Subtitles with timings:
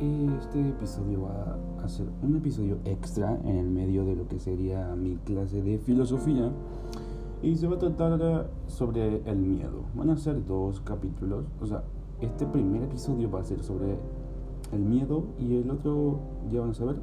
[0.00, 4.92] Este episodio va a ser un episodio extra en el medio de lo que sería
[4.96, 6.50] mi clase de filosofía
[7.42, 9.84] y se va a tratar sobre el miedo.
[9.94, 11.84] Van a ser dos capítulos, o sea,
[12.20, 13.96] este primer episodio va a ser sobre
[14.72, 16.18] el miedo y el otro,
[16.50, 16.96] ya van a saber,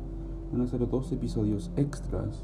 [0.51, 2.43] van a ser dos episodios extras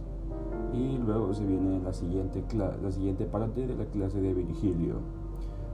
[0.73, 4.95] y luego se viene la siguiente, la siguiente parte de la clase de Virgilio.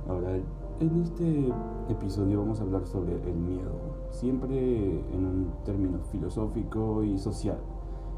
[0.10, 0.40] Ahora,
[0.80, 1.54] en este
[1.90, 3.72] episodio vamos a hablar sobre el miedo,
[4.12, 7.58] siempre en un término filosófico y social.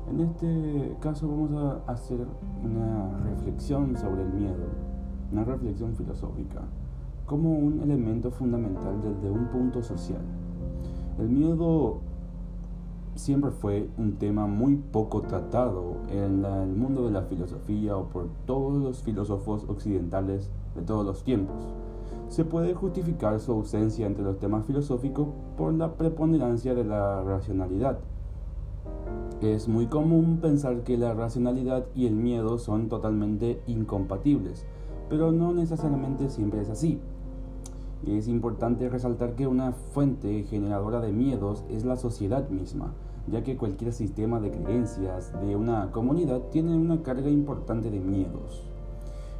[0.09, 2.25] En este caso vamos a hacer
[2.63, 4.65] una reflexión sobre el miedo,
[5.31, 6.61] una reflexión filosófica,
[7.25, 10.21] como un elemento fundamental desde un punto social.
[11.19, 11.99] El miedo
[13.15, 18.27] siempre fue un tema muy poco tratado en el mundo de la filosofía o por
[18.45, 21.73] todos los filósofos occidentales de todos los tiempos
[22.29, 27.99] se puede justificar su ausencia entre los temas filosóficos por la preponderancia de la racionalidad.
[29.41, 34.65] Es muy común pensar que la racionalidad y el miedo son totalmente incompatibles,
[35.09, 36.99] pero no necesariamente siempre es así.
[38.05, 42.93] Es importante resaltar que una fuente generadora de miedos es la sociedad misma,
[43.27, 48.74] ya que cualquier sistema de creencias de una comunidad tiene una carga importante de miedos.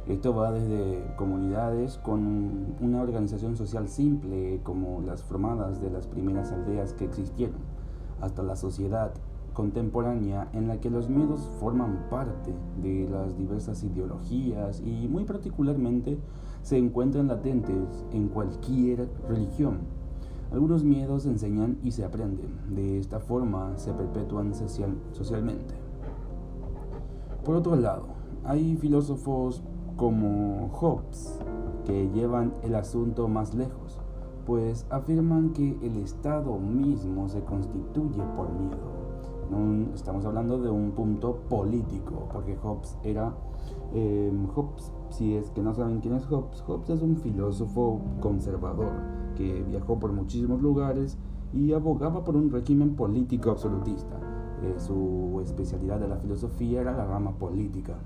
[0.08, 6.52] Esto va desde comunidades con una organización social simple como las formadas de las primeras
[6.52, 7.58] aldeas que existieron,
[8.20, 9.12] hasta la sociedad
[9.52, 16.20] contemporánea en la que los miedos forman parte de las diversas ideologías y muy particularmente
[16.62, 19.78] se encuentran latentes en cualquier religión.
[20.52, 25.74] Algunos miedos enseñan y se aprenden, de esta forma se perpetúan socialmente.
[27.44, 28.06] Por otro lado,
[28.44, 29.64] hay filósofos
[29.96, 31.40] como Hobbes,
[31.84, 33.98] que llevan el asunto más lejos,
[34.46, 39.94] pues afirman que el Estado mismo se constituye por miedo.
[39.94, 43.34] estamos hablando de un punto político, porque Hobbes era...
[43.94, 48.92] Em, Hobbes, si es que no saben quién es Hobbes, Hobbes es un filósofo conservador
[49.36, 51.18] que viajó por muchísimos lugares
[51.52, 54.16] y abogaba por un régimen político absolutista.
[54.62, 57.98] Eh, su especialidad de la filosofía era la rama política.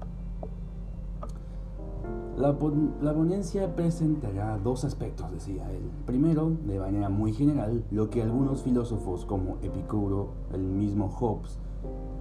[2.37, 5.91] La, ponencia presentará dos aspectos, decía él.
[6.07, 11.59] Primero, de manera muy general, lo que algunos filósofos como Epicuro, el mismo Hobbes,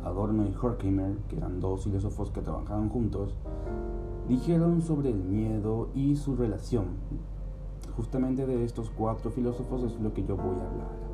[0.03, 3.35] Adorno y Horkheimer, que eran dos filósofos que trabajaban juntos,
[4.27, 6.87] dijeron sobre el miedo y su relación.
[7.95, 11.08] Justamente de estos cuatro filósofos es lo que yo voy a hablar.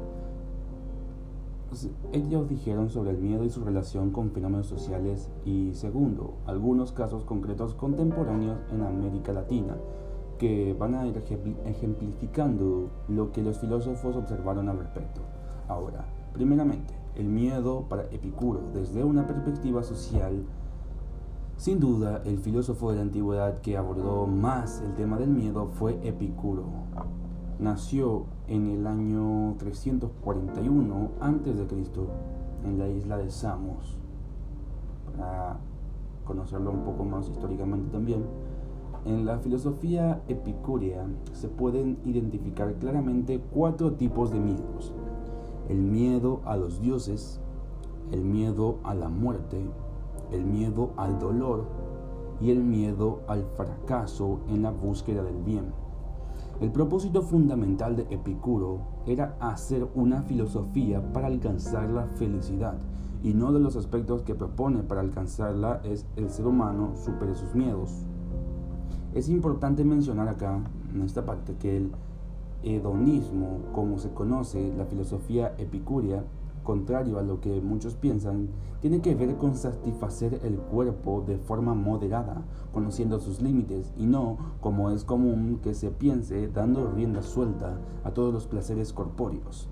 [1.70, 6.92] Pues, ellos dijeron sobre el miedo y su relación con fenómenos sociales y segundo, algunos
[6.92, 9.76] casos concretos contemporáneos en América Latina
[10.38, 11.22] que van a ir
[11.66, 15.22] ejemplificando lo que los filósofos observaron al respecto.
[15.68, 20.46] Ahora, primeramente, el miedo para Epicuro desde una perspectiva social
[21.58, 25.98] sin duda, el filósofo de la antigüedad que abordó más el tema del miedo fue
[26.04, 26.66] Epicuro.
[27.60, 31.66] Nació en el año 341 a.C.
[32.66, 33.98] en la isla de Samos.
[35.06, 35.58] Para
[36.26, 38.24] conocerlo un poco más históricamente también,
[39.06, 44.94] en la filosofía epicúrea se pueden identificar claramente cuatro tipos de miedos.
[45.70, 47.40] El miedo a los dioses,
[48.12, 49.64] el miedo a la muerte,
[50.32, 51.66] el miedo al dolor
[52.42, 55.85] y el miedo al fracaso en la búsqueda del bien.
[56.62, 62.78] El propósito fundamental de Epicuro era hacer una filosofía para alcanzar la felicidad
[63.24, 67.54] y no de los aspectos que propone para alcanzarla es el ser humano supere sus
[67.56, 67.92] miedos.
[69.14, 70.62] Es importante mencionar acá,
[70.94, 71.92] en esta parte, que el
[72.64, 76.24] hedonismo, como se conoce la filosofía epicúrea,
[76.66, 78.50] contrario a lo que muchos piensan,
[78.82, 82.44] tiene que ver con satisfacer el cuerpo de forma moderada,
[82.74, 88.12] conociendo sus límites, y no, como es común que se piense, dando rienda suelta a
[88.12, 89.70] todos los placeres corpóreos.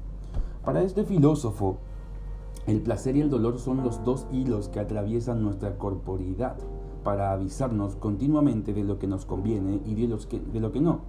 [0.64, 1.80] Para este filósofo,
[2.66, 6.56] el placer y el dolor son los dos hilos que atraviesan nuestra corporidad
[7.04, 11.02] para avisarnos continuamente de lo que nos conviene y de, de lo que no.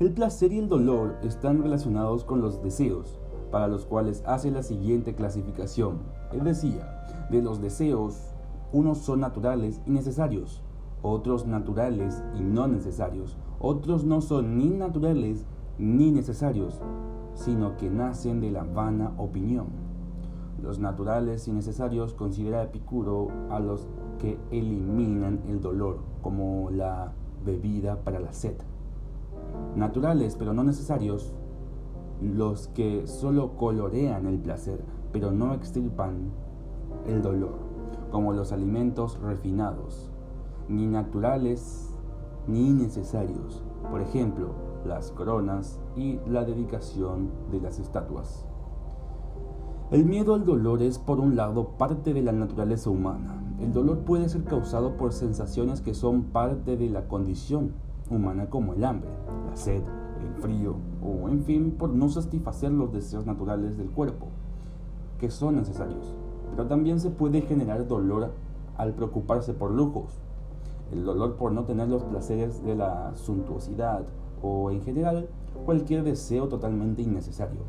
[0.00, 3.19] El placer y el dolor están relacionados con los deseos,
[3.50, 5.98] para los cuales hace la siguiente clasificación.
[6.32, 8.34] Él decía, de los deseos,
[8.72, 10.62] unos son naturales y necesarios,
[11.02, 15.44] otros naturales y no necesarios, otros no son ni naturales
[15.78, 16.80] ni necesarios,
[17.34, 19.66] sino que nacen de la vana opinión.
[20.62, 23.88] Los naturales y necesarios considera Epicuro a los
[24.18, 27.12] que eliminan el dolor, como la
[27.44, 28.56] bebida para la sed.
[29.74, 31.32] Naturales pero no necesarios
[32.20, 36.30] los que solo colorean el placer, pero no extirpan
[37.06, 37.58] el dolor,
[38.10, 40.10] como los alimentos refinados,
[40.68, 41.96] ni naturales
[42.46, 48.46] ni necesarios, por ejemplo, las coronas y la dedicación de las estatuas.
[49.90, 53.42] El miedo al dolor es, por un lado, parte de la naturaleza humana.
[53.58, 57.72] El dolor puede ser causado por sensaciones que son parte de la condición
[58.08, 59.10] humana como el hambre,
[59.48, 59.82] la sed,
[60.20, 64.28] el frío o, en fin, por no satisfacer los deseos naturales del cuerpo,
[65.18, 66.14] que son necesarios.
[66.50, 68.32] Pero también se puede generar dolor
[68.76, 70.20] al preocuparse por lujos,
[70.92, 74.04] el dolor por no tener los placeres de la suntuosidad
[74.42, 75.28] o, en general,
[75.64, 77.60] cualquier deseo totalmente innecesario.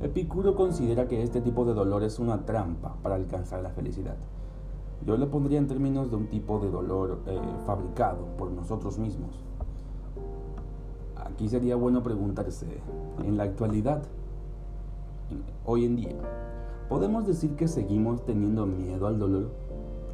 [0.00, 4.16] Epicuro considera que este tipo de dolor es una trampa para alcanzar la felicidad.
[5.06, 9.30] Yo lo pondría en términos de un tipo de dolor eh, fabricado por nosotros mismos.
[11.36, 12.64] Aquí sería bueno preguntarse,
[13.22, 14.02] en la actualidad,
[15.66, 16.16] hoy en día,
[16.88, 19.50] ¿podemos decir que seguimos teniendo miedo al dolor?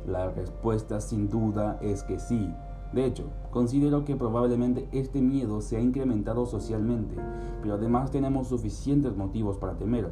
[0.04, 2.52] La respuesta sin duda es que sí,
[2.92, 7.14] de hecho, considero que probablemente este miedo se ha incrementado socialmente,
[7.62, 10.10] pero además tenemos suficientes motivos para temer.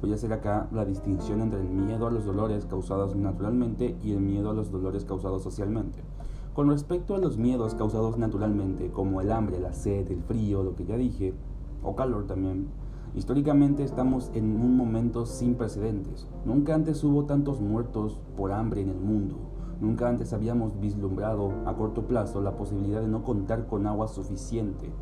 [0.00, 4.10] Voy a hacer acá la distinción entre el miedo a los dolores causados naturalmente y
[4.10, 6.00] el miedo a los dolores causados socialmente.
[6.54, 10.76] Con respecto a los miedos causados naturalmente, como el hambre, la sed, el frío, lo
[10.76, 11.32] que ya dije,
[11.82, 12.68] o calor también,
[13.14, 16.28] históricamente estamos en un momento sin precedentes.
[16.44, 19.36] Nunca antes hubo tantos muertos por hambre en el mundo.
[19.80, 24.92] Nunca antes habíamos vislumbrado a corto plazo la posibilidad de no contar con agua suficiente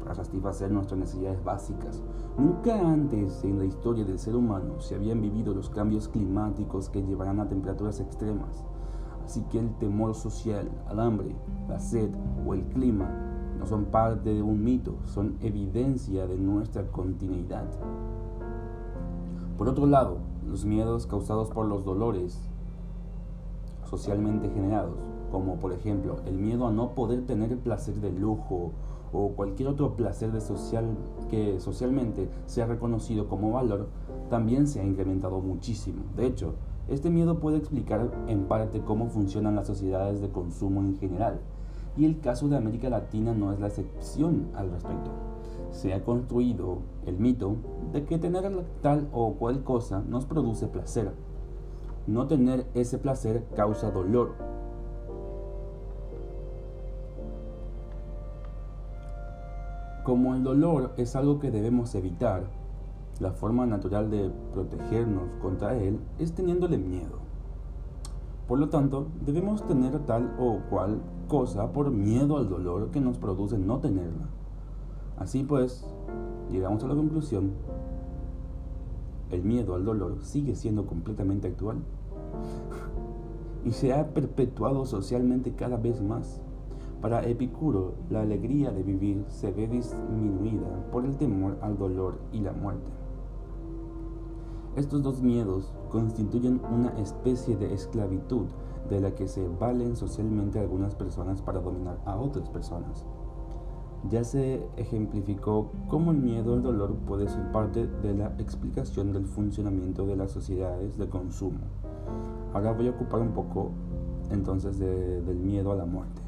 [0.00, 2.02] para satisfacer nuestras necesidades básicas.
[2.36, 7.02] Nunca antes en la historia del ser humano se habían vivido los cambios climáticos que
[7.02, 8.66] llevarán a temperaturas extremas.
[9.28, 11.36] Así que el temor social al hambre,
[11.68, 12.08] la sed
[12.46, 13.10] o el clima
[13.58, 17.66] no son parte de un mito, son evidencia de nuestra continuidad.
[19.58, 20.16] Por otro lado,
[20.48, 22.40] los miedos causados por los dolores
[23.84, 24.96] socialmente generados,
[25.30, 28.72] como por ejemplo el miedo a no poder tener placer de lujo
[29.12, 30.86] o cualquier otro placer de social
[31.28, 33.88] que socialmente sea reconocido como valor,
[34.30, 35.98] también se ha incrementado muchísimo.
[36.16, 36.54] De hecho,
[36.88, 41.40] este miedo puede explicar en parte cómo funcionan las sociedades de consumo en general,
[41.96, 45.10] y el caso de América Latina no es la excepción al respecto.
[45.70, 47.56] Se ha construido el mito
[47.92, 48.50] de que tener
[48.80, 51.12] tal o cual cosa nos produce placer,
[52.06, 54.32] no tener ese placer causa dolor.
[60.04, 62.44] Como el dolor es algo que debemos evitar,
[63.20, 67.18] la forma natural de protegernos contra él es teniéndole miedo.
[68.46, 73.18] Por lo tanto, debemos tener tal o cual cosa por miedo al dolor que nos
[73.18, 74.28] produce no tenerla.
[75.18, 75.84] Así pues,
[76.50, 77.52] llegamos a la conclusión,
[79.30, 81.78] el miedo al dolor sigue siendo completamente actual
[83.64, 86.40] y se ha perpetuado socialmente cada vez más.
[87.02, 92.40] Para Epicuro, la alegría de vivir se ve disminuida por el temor al dolor y
[92.40, 92.97] la muerte.
[94.76, 98.46] Estos dos miedos constituyen una especie de esclavitud
[98.88, 103.04] de la que se valen socialmente algunas personas para dominar a otras personas.
[104.08, 109.26] Ya se ejemplificó cómo el miedo al dolor puede ser parte de la explicación del
[109.26, 111.58] funcionamiento de las sociedades de consumo.
[112.54, 113.72] Ahora voy a ocupar un poco
[114.30, 116.22] entonces del miedo a la muerte.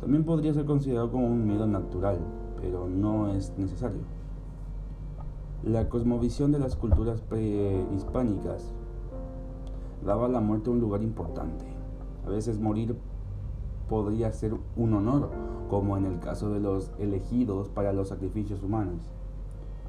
[0.00, 2.18] También podría ser considerado como un miedo natural,
[2.60, 4.00] pero no es necesario.
[5.64, 8.72] La cosmovisión de las culturas prehispánicas
[10.04, 11.64] daba a la muerte un lugar importante.
[12.26, 12.96] A veces morir
[13.88, 15.30] podría ser un honor,
[15.70, 19.12] como en el caso de los elegidos para los sacrificios humanos.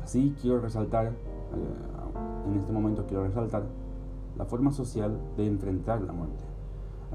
[0.04, 1.12] Así quiero resaltar, eh,
[2.48, 3.64] en este momento quiero resaltar,
[4.38, 6.44] la forma social de enfrentar la muerte.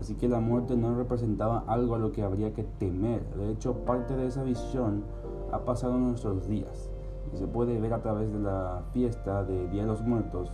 [0.00, 3.24] Así que la muerte no representaba algo a lo que habría que temer.
[3.36, 5.04] De hecho, parte de esa visión
[5.52, 6.90] ha pasado en nuestros días
[7.32, 10.50] y se puede ver a través de la fiesta de Día de los Muertos,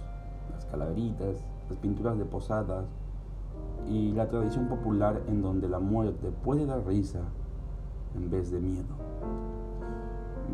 [0.53, 2.87] las calaveritas, las pinturas de posadas
[3.89, 7.21] y la tradición popular en donde la muerte puede dar risa
[8.15, 8.95] en vez de miedo.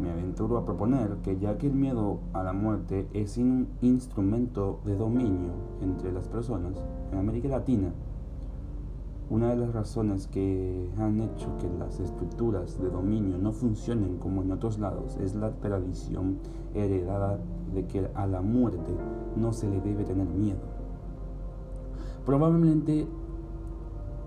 [0.00, 4.80] Me aventuro a proponer que ya que el miedo a la muerte es un instrumento
[4.84, 6.72] de dominio entre las personas
[7.12, 7.92] en América Latina,
[9.30, 14.42] una de las razones que han hecho que las estructuras de dominio no funcionen como
[14.42, 16.38] en otros lados es la tradición
[16.74, 17.38] heredada
[17.72, 18.92] de que a la muerte
[19.36, 20.58] no se le debe tener miedo.
[22.26, 23.06] Probablemente,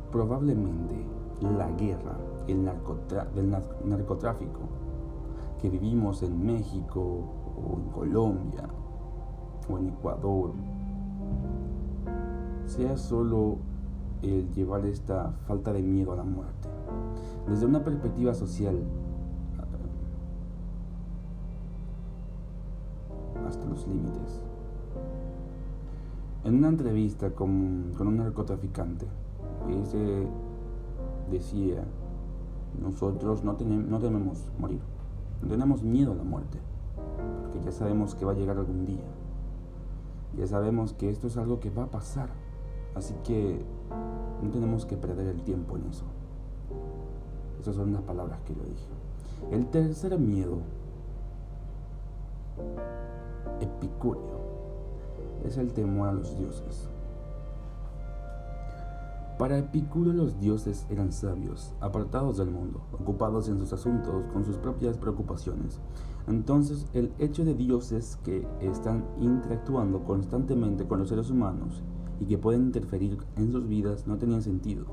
[0.09, 0.95] probablemente
[1.41, 2.17] la guerra,
[2.47, 4.61] el, narcotráfico,
[5.61, 7.01] que vivimos en México
[7.57, 8.69] o en Colombia
[9.69, 10.53] o en Ecuador
[12.65, 13.57] sea solo
[14.23, 16.69] el llevar esta falta de miedo a la muerte.
[17.47, 18.79] Desde una perspectiva social,
[23.47, 24.41] hasta los límites.
[26.43, 29.07] En una entrevista con, un narcotraficante,
[29.69, 30.27] ese
[31.31, 31.85] decía,
[32.81, 34.81] nosotros no, tenemos, no tememos morir,
[35.41, 36.59] no tenemos miedo a la muerte,
[37.41, 39.05] porque ya sabemos que va a llegar algún día,
[40.37, 42.29] ya sabemos que esto es algo que va a pasar,
[42.95, 43.61] así que
[44.41, 46.05] no tenemos que perder el tiempo en eso.
[47.61, 49.55] Esas son las palabras que yo dije.
[49.55, 50.59] El tercer miedo
[53.61, 54.41] epicúreo
[55.45, 56.89] es el temor a los dioses.
[59.37, 64.57] Para Epicúreo los dioses eran sabios, apartados del mundo, ocupados en sus asuntos, con sus
[64.57, 65.79] propias preocupaciones.
[66.27, 71.81] Entonces el hecho de dioses que están interactuando constantemente con los seres humanos
[72.23, 74.85] y que pueden interferir en sus vidas no tenía sentido,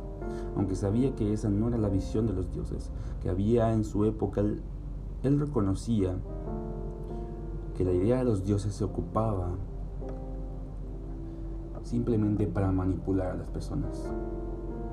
[0.57, 2.91] aunque sabía que esa no era la visión de los dioses
[3.23, 4.41] que había en su época.
[4.41, 6.17] él reconocía
[7.77, 9.51] que la idea de los dioses se ocupaba
[11.85, 14.05] simplemente para manipular a las personas.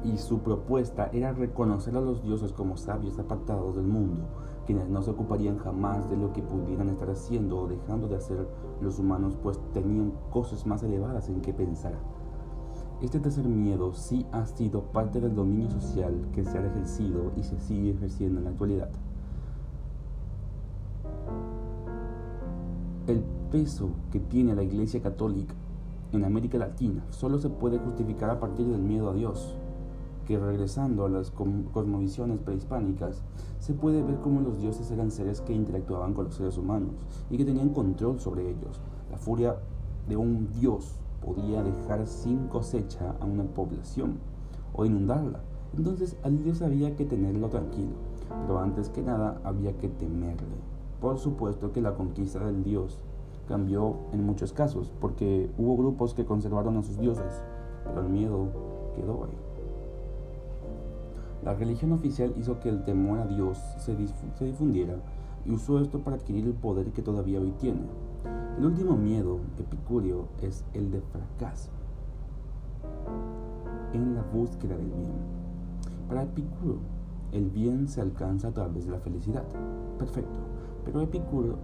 [0.04, 4.26] Y su propuesta era reconocer a los dioses como sabios apartados del mundo,
[4.66, 8.48] quienes no se ocuparían jamás de lo que pudieran estar haciendo o dejando de hacer
[8.80, 11.96] los humanos, pues tenían cosas más elevadas en que pensar.
[13.00, 17.44] Este tercer miedo sí ha sido parte del dominio social que se ha ejercido y
[17.44, 18.90] se sigue ejerciendo en la actualidad.
[23.06, 25.54] El peso que tiene la Iglesia Católica
[26.12, 29.56] en América Latina solo se puede justificar a partir del miedo a Dios,
[30.26, 33.22] que regresando a las cosmovisiones prehispánicas,
[33.60, 36.96] se puede ver cómo los dioses eran seres que interactuaban con los seres humanos
[37.30, 38.82] y que tenían control sobre ellos.
[39.12, 39.56] La furia
[40.10, 44.20] de un dios podía dejar sin cosecha a una población
[44.74, 45.42] o inundarla.
[45.76, 47.96] Entonces al dios había que tenerlo tranquilo,
[48.46, 50.58] pero antes que nada había que temerle.
[51.02, 53.00] Por supuesto que la conquista del dios
[53.48, 57.44] cambió en muchos casos, porque hubo grupos que conservaron a sus dioses,
[57.86, 58.48] pero el miedo
[58.96, 59.38] quedó ahí.
[61.44, 64.96] La religión oficial hizo que el temor a Dios se, difundiera
[65.46, 67.88] y usó esto para adquirir el poder que todavía hoy tiene.
[68.58, 71.70] El último miedo epicúreo es el de fracaso
[73.94, 75.12] en la búsqueda del bien.
[76.08, 76.80] Para Epicuro,
[77.32, 79.44] el bien se alcanza a través de la felicidad.
[80.00, 80.40] Perfecto.
[80.86, 81.58] Pero Epicuro,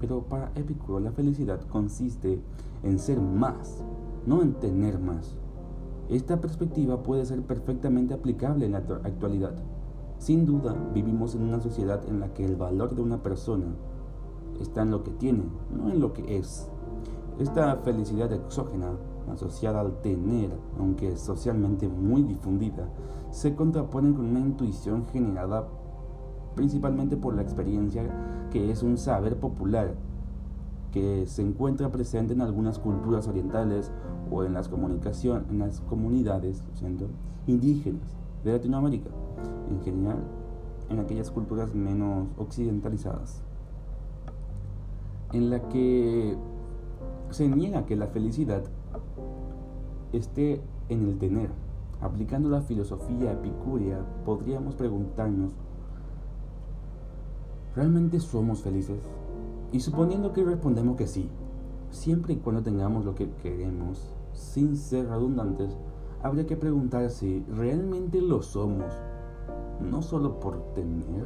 [0.00, 2.40] pero para Epicuro la felicidad consiste
[2.82, 3.84] en ser más,
[4.26, 5.36] no en tener más.
[6.08, 9.54] Esta perspectiva puede ser perfectamente aplicable en la actualidad.
[10.18, 13.66] Sin duda, vivimos en una sociedad en la que el valor de una persona
[14.62, 16.68] está en lo que tiene, no en lo que es.
[17.38, 18.92] Esta felicidad exógena,
[19.32, 22.88] asociada al tener, aunque socialmente muy difundida,
[23.30, 25.66] se contrapone con una intuición generada
[26.54, 28.04] principalmente por la experiencia
[28.50, 29.94] que es un saber popular
[30.92, 33.90] que se encuentra presente en algunas culturas orientales
[34.30, 36.62] o en las, comunicación, en las comunidades
[37.48, 39.10] indígenas de Latinoamérica,
[39.68, 40.18] en general
[40.90, 43.42] en aquellas culturas menos occidentalizadas,
[45.34, 46.34] en la que
[47.30, 48.62] se niega que la felicidad
[50.12, 51.50] esté en el tener.
[52.00, 55.52] Aplicando la filosofía epicúrea, podríamos preguntarnos
[57.74, 59.00] ¿Realmente somos felices?
[59.72, 61.28] Y suponiendo que respondemos que sí,
[61.90, 65.76] siempre y cuando tengamos lo que queremos, sin ser redundantes,
[66.22, 68.92] habría que preguntar si realmente lo somos,
[69.80, 71.24] no solo por tener.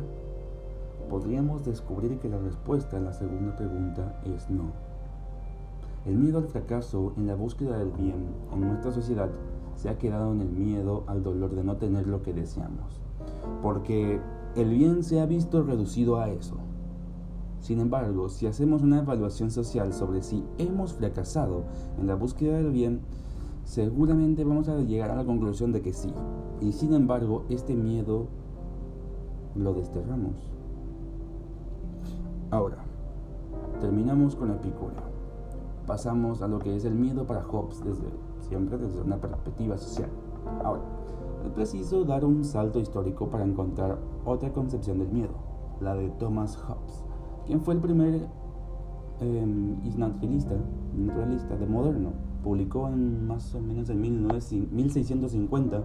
[1.09, 4.73] Podríamos descubrir que la respuesta a la segunda pregunta es no.
[6.05, 9.31] El miedo al fracaso en la búsqueda del bien en nuestra sociedad
[9.75, 13.01] se ha quedado en el miedo al dolor de no tener lo que deseamos.
[13.63, 14.21] Porque
[14.55, 16.57] el bien se ha visto reducido a eso.
[17.61, 21.65] Sin embargo, si hacemos una evaluación social sobre si hemos fracasado
[21.99, 23.01] en la búsqueda del bien,
[23.65, 26.13] seguramente vamos a llegar a la conclusión de que sí.
[26.61, 28.29] Y sin embargo, este miedo
[29.55, 30.58] lo desterramos.
[32.51, 32.79] Ahora,
[33.79, 34.95] terminamos con Epicuro.
[35.87, 38.09] Pasamos a lo que es el miedo para Hobbes desde
[38.41, 40.09] siempre desde una perspectiva social.
[40.65, 40.83] Ahora,
[41.45, 45.35] es preciso dar un salto histórico para encontrar otra concepción del miedo,
[45.81, 47.05] la de Thomas Hobbes,
[47.47, 48.29] quien fue el primer
[49.21, 49.47] eh,
[49.99, 50.55] naturalista,
[50.97, 52.13] naturalista de moderno.
[52.43, 55.83] Publicó en más o menos en 1650,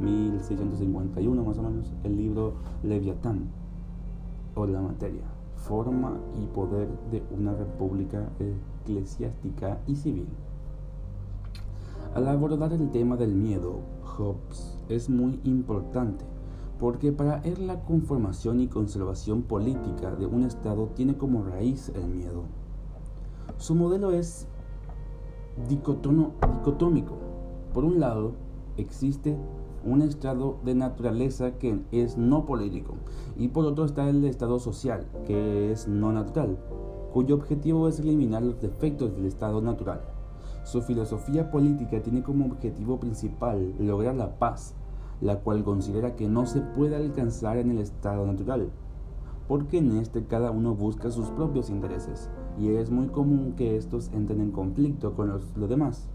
[0.00, 3.50] 1651 más o menos, el libro Leviatán.
[4.54, 5.22] o la materia,
[5.62, 8.28] forma y poder de una república
[8.84, 10.28] eclesiástica y civil.
[12.14, 16.24] Al abordar el tema del miedo, Hobbes es muy importante
[16.78, 22.08] porque para él la conformación y conservación política de un Estado tiene como raíz el
[22.08, 22.42] miedo.
[23.56, 24.48] Su modelo es
[25.68, 27.18] dicotómico.
[27.72, 28.32] Por un lado,
[28.76, 29.38] existe
[29.84, 32.94] un estado de naturaleza que es no político
[33.36, 36.58] y por otro está el estado social, que es no natural,
[37.12, 40.02] cuyo objetivo es eliminar los defectos del estado natural.
[40.64, 44.74] Su filosofía política tiene como objetivo principal lograr la paz,
[45.20, 48.70] la cual considera que no se puede alcanzar en el estado natural,
[49.48, 54.10] porque en este cada uno busca sus propios intereses, y es muy común que estos
[54.12, 56.08] entren en conflicto con los, demás.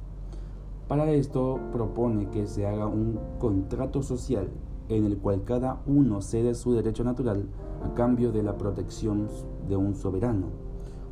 [0.88, 4.50] Para esto propone que se haga un contrato social
[4.88, 7.46] en el cual cada uno cede su derecho natural
[7.84, 9.28] a cambio de la protección
[9.68, 10.48] de un soberano.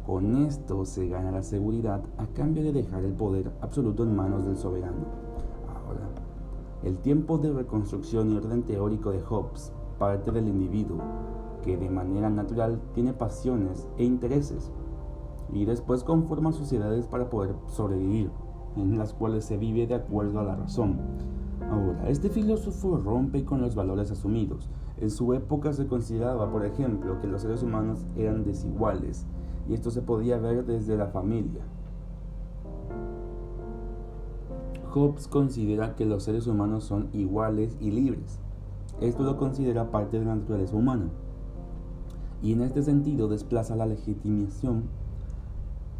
[0.05, 4.46] Con esto se gana la seguridad a cambio de dejar el poder absoluto en manos
[4.46, 5.25] del soberano.
[6.84, 11.00] El tiempo de reconstrucción y orden teórico de Hobbes parte del individuo,
[11.63, 14.72] que de manera natural tiene pasiones e intereses,
[15.51, 18.29] y después conforma sociedades para poder sobrevivir,
[18.75, 20.98] en las cuales se vive de acuerdo a la razón.
[21.70, 24.70] Ahora, este filósofo rompe con los valores asumidos.
[24.98, 29.25] En su época se consideraba, por ejemplo, que los seres humanos eran desiguales,
[29.67, 31.62] y esto se podía ver desde la familia,
[34.96, 38.39] Hobbes considera que los seres humanos son iguales y libres.
[39.01, 41.10] Esto lo considera parte de la naturaleza humana.
[42.41, 44.84] Y en este sentido desplaza la legitimación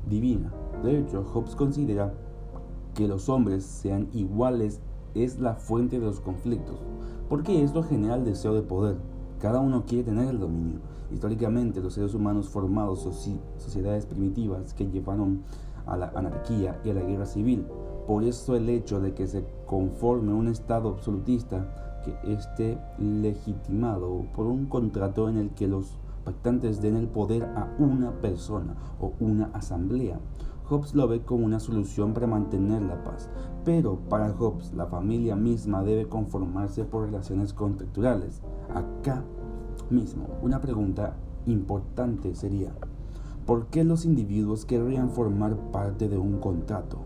[0.10, 0.54] divina.
[0.82, 2.14] De hecho, Hobbes considera
[2.96, 4.82] que los hombres sean iguales
[5.14, 6.80] es la fuente de los conflictos,
[7.30, 8.98] porque esto genera el deseo de poder.
[9.40, 10.80] Cada uno quiere tener el dominio.
[11.12, 13.02] Históricamente, los seres humanos formados
[13.58, 15.44] sociedades primitivas que llevaron
[15.86, 17.68] a la anarquía y a la guerra civil
[18.08, 24.46] por eso el hecho de que se conforme un Estado absolutista que esté legitimado por
[24.46, 29.46] un contrato en el que los pactantes den el poder a una persona o una
[29.54, 30.20] asamblea.
[30.70, 33.30] Hobbes lo ve como una solución para mantener la paz,
[33.64, 38.42] pero para Hobbes la familia misma debe conformarse por relaciones contractuales.
[38.74, 39.24] Acá
[39.90, 42.74] mismo, una pregunta importante sería,
[43.46, 47.00] ¿por qué los individuos querrían formar parte de un contrato?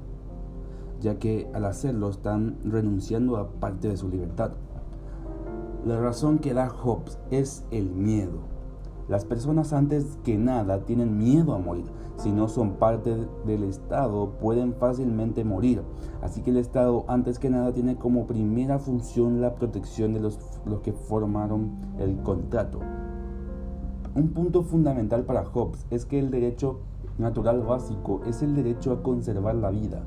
[1.02, 4.52] ya que al hacerlo están renunciando a parte de su libertad.
[5.86, 8.40] La razón que da Hobbes es el miedo.
[9.10, 11.86] Las personas antes que nada tienen miedo a morir.
[12.18, 15.82] Si no son parte del Estado pueden fácilmente morir.
[16.22, 20.38] Así que el Estado antes que nada tiene como primera función la protección de los,
[20.66, 22.82] los que formaron el contrato.
[24.14, 26.82] Un punto fundamental para Hobbes es que el derecho
[27.18, 30.04] natural básico es el derecho a conservar la vida.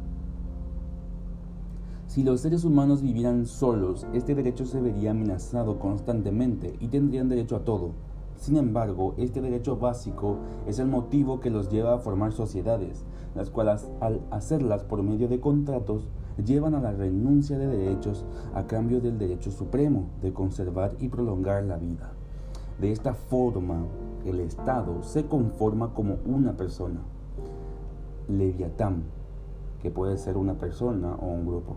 [2.06, 7.56] Si los seres humanos vivieran solos, este derecho se vería amenazado constantemente y tendrían derecho
[7.56, 7.94] a todo.
[8.42, 13.04] Sin embargo, este derecho básico es el motivo que los lleva a formar sociedades,
[13.36, 16.08] las cuales al hacerlas por medio de contratos
[16.44, 21.62] llevan a la renuncia de derechos a cambio del derecho supremo de conservar y prolongar
[21.62, 22.14] la vida.
[22.80, 23.84] De esta forma,
[24.24, 26.98] el Estado se conforma como una persona.
[28.26, 29.04] Leviatán,
[29.80, 31.76] que puede ser una persona o un grupo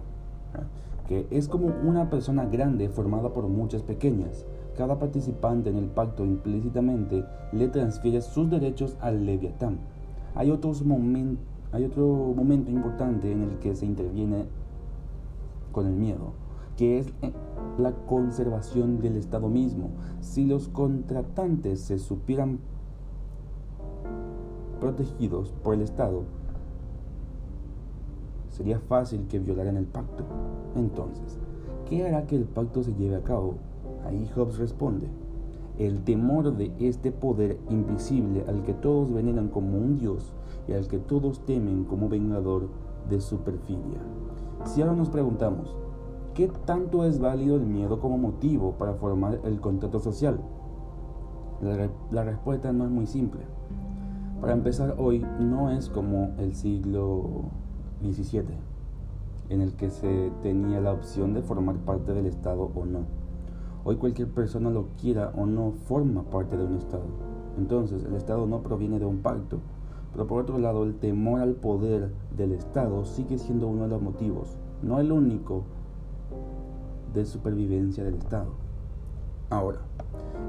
[1.07, 4.45] que es como una persona grande formada por muchas pequeñas.
[4.77, 9.79] Cada participante en el pacto implícitamente le transfiere sus derechos al leviatán.
[10.35, 10.73] Hay, otro
[12.35, 14.45] momento importante en el que se interviene
[15.71, 16.33] con el miedo,
[16.75, 17.31] que es eh,
[17.77, 19.91] la conservación del Estado mismo.
[20.19, 22.59] Si los contratantes se supieran
[24.81, 26.23] protegidos por el Estado,
[28.49, 30.25] sería fácil que violaran el pacto.
[30.75, 31.37] Entonces,
[31.87, 33.55] ¿qué hará que el pacto se lleve a cabo?
[34.05, 35.07] Ahí Hobbes responde,
[35.77, 40.33] el temor de este poder invisible al que todos veneran como un dios
[40.67, 42.69] y al que todos temen como vengador
[43.09, 43.99] de su perfidia.
[44.63, 45.75] Si ahora nos preguntamos,
[46.33, 50.39] ¿qué tanto es válido el miedo como motivo para formar el contrato social?
[51.61, 53.41] La, la respuesta no es muy simple.
[54.41, 57.45] Para empezar, hoy no es como el siglo
[58.01, 58.53] 17,
[59.49, 63.24] en el que se tenía la opción de formar parte del Estado o no.
[63.87, 67.03] Hoy cualquier persona lo quiera o no forma parte de un Estado.
[67.55, 69.59] Entonces el Estado no proviene de un pacto.
[70.11, 74.01] Pero por otro lado, el temor al poder del Estado sigue siendo uno de los
[74.01, 75.65] motivos, no el único,
[77.13, 78.47] de supervivencia del Estado.
[79.51, 79.81] Ahora,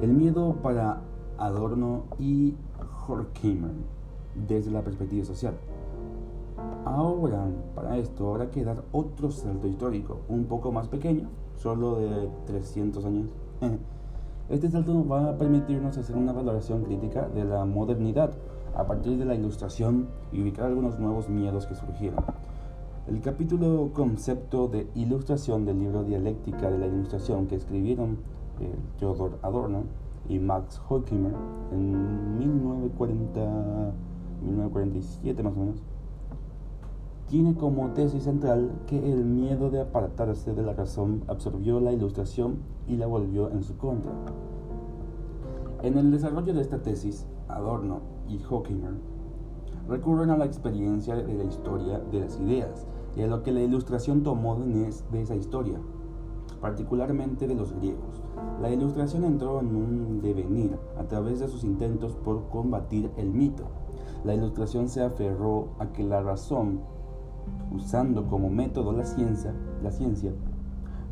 [0.01, 1.03] el miedo para
[1.37, 2.55] Adorno y
[3.07, 3.72] Horkheimer
[4.49, 5.59] desde la perspectiva social.
[6.87, 7.44] Ahora,
[7.75, 13.05] para esto, habrá que dar otro salto histórico, un poco más pequeño, solo de 300
[13.05, 13.31] años.
[14.49, 18.31] Este salto nos va a permitirnos hacer una valoración crítica de la modernidad
[18.77, 22.25] a partir de la ilustración y ubicar algunos nuevos miedos que surgieron.
[23.09, 28.19] El capítulo concepto de ilustración del libro Dialéctica de la Ilustración que escribieron
[28.61, 29.83] eh, Theodor Adorno
[30.29, 31.33] y Max Horkheimer
[31.73, 33.40] en 1940,
[34.42, 35.83] 1947 más o menos,
[37.29, 42.59] tiene como tesis central que el miedo de apartarse de la razón absorbió la ilustración
[42.87, 44.12] y la volvió en su contra.
[45.83, 48.95] En el desarrollo de esta tesis, Adorno y Horkheimer
[49.89, 52.87] recurren a la experiencia de la historia de las ideas
[53.17, 55.81] y a lo que la ilustración tomó de esa historia,
[56.61, 58.23] particularmente de los griegos.
[58.61, 63.65] La ilustración entró en un devenir a través de sus intentos por combatir el mito.
[64.25, 66.81] La ilustración se aferró a que la razón,
[67.73, 70.33] usando como método la ciencia, la ciencia,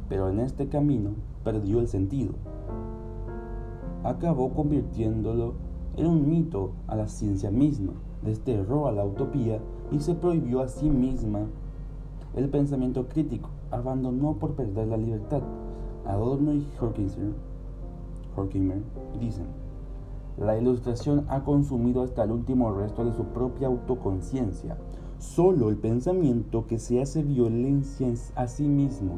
[0.08, 1.10] pero en este camino
[1.42, 2.34] perdió el sentido.
[4.02, 5.54] Acabó convirtiéndolo
[5.96, 7.92] en un mito a la ciencia misma,
[8.22, 11.46] desterró a la utopía y se prohibió a sí misma
[12.34, 15.42] el pensamiento crítico abandonó por perder la libertad.
[16.06, 16.66] Adorno y
[18.36, 18.82] Horkheimer
[19.20, 19.46] dicen,
[20.36, 24.76] la ilustración ha consumido hasta el último resto de su propia autoconciencia.
[25.32, 29.16] Solo el pensamiento que se hace violencia a sí mismo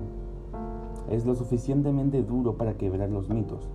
[1.10, 3.68] es lo suficientemente duro para quebrar los mitos.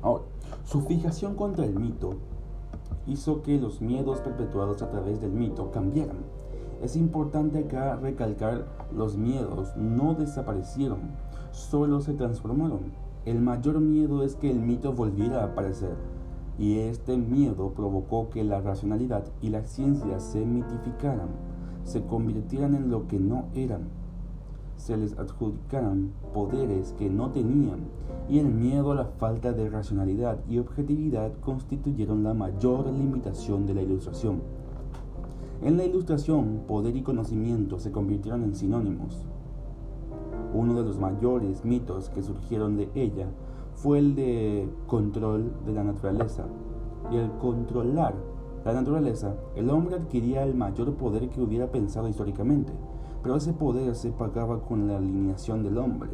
[0.00, 0.24] Ahora,
[0.64, 2.14] su fijación contra el mito
[3.06, 6.24] hizo que los miedos perpetuados a través del mito cambiaran
[6.80, 11.00] es importante acá recalcar los miedos no desaparecieron,
[11.50, 12.92] solo se transformaron.
[13.24, 15.96] El mayor miedo es que el mito volviera a aparecer
[16.58, 21.28] y este miedo provocó que la racionalidad y la ciencia se mitificaran,
[21.84, 23.88] se convirtieran en lo que no eran,
[24.76, 27.80] se les adjudicaran poderes que no tenían
[28.28, 33.74] y el miedo a la falta de racionalidad y objetividad constituyeron la mayor limitación de
[33.74, 34.40] la ilustración.
[35.62, 39.26] En la ilustración, poder y conocimiento se convirtieron en sinónimos.
[40.54, 43.26] Uno de los mayores mitos que surgieron de ella
[43.82, 46.46] fue el de control de la naturaleza.
[47.12, 48.14] Y al controlar
[48.64, 52.72] la naturaleza, el hombre adquiría el mayor poder que hubiera pensado históricamente,
[53.22, 56.10] pero ese poder se pagaba con la alineación del hombre.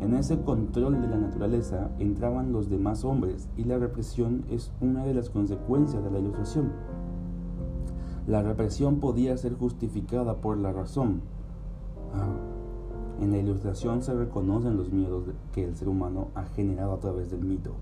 [0.00, 5.04] En ese control de la naturaleza entraban los demás hombres y la represión es una
[5.04, 6.72] de las consecuencias de la ilustración.
[8.26, 11.20] La represión podía ser justificada por la razón.
[12.14, 12.53] Ah,
[13.20, 17.30] en la ilustración se reconocen los miedos que el ser humano ha generado a través
[17.30, 17.72] del mito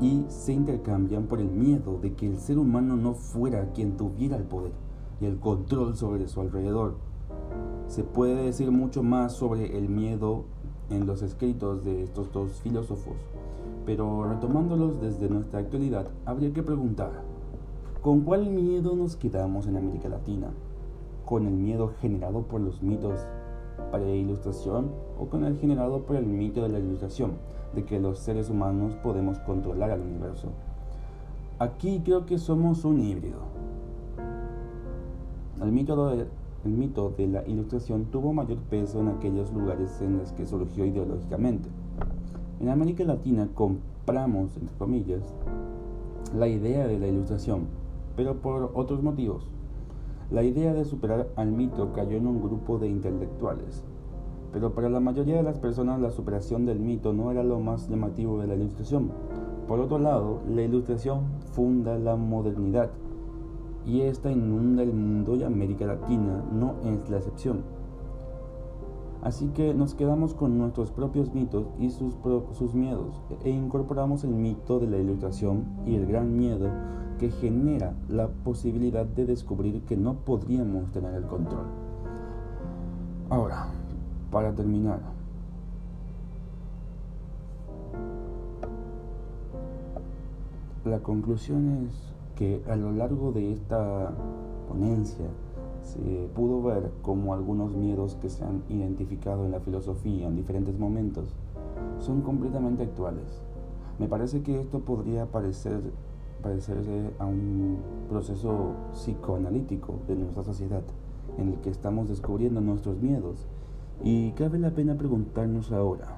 [0.00, 4.36] y se intercambian por el miedo de que el ser humano no fuera quien tuviera
[4.36, 4.72] el poder
[5.20, 6.94] y el control sobre su alrededor.
[7.88, 10.44] Se puede decir mucho más sobre el miedo
[10.90, 13.16] en los escritos de estos dos filósofos,
[13.84, 17.10] pero retomándolos desde nuestra actualidad, habría que preguntar,
[18.02, 20.48] ¿Con cuál miedo nos quedamos en América Latina?
[21.26, 23.20] ¿Con el miedo generado por los mitos
[23.90, 27.32] para la ilustración o con el generado por el mito de la ilustración,
[27.74, 30.48] de que los seres humanos podemos controlar al universo?
[31.58, 33.38] Aquí creo que somos un híbrido.
[35.62, 36.26] El mito, de,
[36.64, 40.86] el mito de la ilustración tuvo mayor peso en aquellos lugares en los que surgió
[40.86, 41.68] ideológicamente.
[42.60, 45.22] En América Latina compramos, entre comillas,
[46.34, 47.80] la idea de la ilustración
[48.16, 49.48] pero por otros motivos.
[50.30, 53.82] La idea de superar al mito cayó en un grupo de intelectuales,
[54.52, 57.88] pero para la mayoría de las personas la superación del mito no era lo más
[57.88, 59.10] llamativo de la ilustración.
[59.66, 62.90] Por otro lado, la ilustración funda la modernidad,
[63.84, 67.64] y esta inunda el mundo y América Latina no es la excepción.
[69.22, 72.14] Así que nos quedamos con nuestros propios mitos y sus,
[72.52, 76.68] sus miedos e incorporamos el mito de la ilustración y el gran miedo
[77.18, 81.66] que genera la posibilidad de descubrir que no podríamos tener el control.
[83.28, 83.66] Ahora,
[84.30, 85.00] para terminar,
[90.86, 94.12] la conclusión es que a lo largo de esta
[94.66, 95.26] ponencia
[95.90, 100.78] se pudo ver cómo algunos miedos que se han identificado en la filosofía en diferentes
[100.78, 101.34] momentos
[101.98, 103.42] son completamente actuales.
[103.98, 105.80] Me parece que esto podría parecer
[106.42, 110.82] parecerse a un proceso psicoanalítico de nuestra sociedad
[111.36, 113.46] en el que estamos descubriendo nuestros miedos
[114.02, 116.16] y cabe la pena preguntarnos ahora,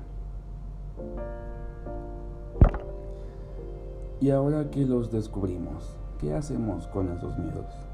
[4.22, 7.91] Y ahora que los descubrimos, ¿qué hacemos con esos miedos?